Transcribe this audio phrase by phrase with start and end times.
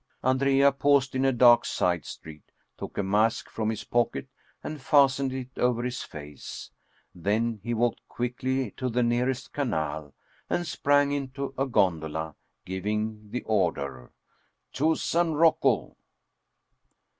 [0.23, 4.27] Andrea paused in a dark side street, took a mask from his pocket
[4.63, 6.71] and fastened it over his face.
[7.13, 10.15] Then he walked quickly to the nearest canal,
[10.49, 12.33] and sprang into a gon dola,
[12.65, 14.11] giving the order:"
[14.77, 15.95] To San Rocco."